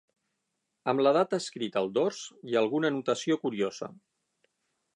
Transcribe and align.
Amb 0.93 1.03
la 1.07 1.11
data 1.17 1.39
escrita 1.43 1.79
al 1.85 1.91
dors, 1.97 2.21
i 2.53 2.57
alguna 2.63 2.91
anotació 2.93 3.37
curiosa. 3.45 3.91